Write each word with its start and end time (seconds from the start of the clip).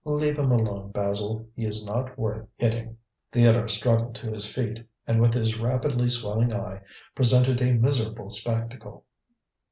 "Leave 0.03 0.39
him 0.39 0.49
alone, 0.51 0.89
Basil. 0.89 1.47
He 1.55 1.63
is 1.63 1.85
not 1.85 2.17
worth 2.17 2.47
hitting." 2.57 2.97
Theodore 3.31 3.67
struggled 3.67 4.15
to 4.15 4.31
his 4.31 4.51
feet, 4.51 4.83
and 5.05 5.21
with 5.21 5.35
his 5.35 5.59
rapidly 5.59 6.09
swelling 6.09 6.51
eye 6.51 6.81
presented 7.15 7.61
a 7.61 7.73
miserable 7.73 8.31
spectacle. 8.31 9.05